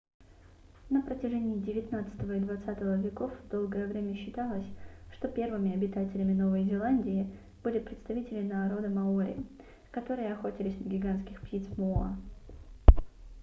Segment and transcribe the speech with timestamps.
[0.89, 4.65] на протяжении девятнадцатого и двадцатого веков долгое время считалось
[5.15, 7.29] что первыми обитателями новой зеландии
[7.63, 9.37] были представители народа маори
[9.91, 12.17] которые охотились на гигантских птиц моа